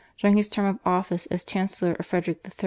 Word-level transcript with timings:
during 0.17 0.35
his 0.35 0.49
term 0.49 0.65
of 0.65 0.79
office 0.83 1.27
as 1.27 1.43
Chancellor 1.43 1.95
of 1.99 2.07
Frederick 2.07 2.39
III. 2.43 2.51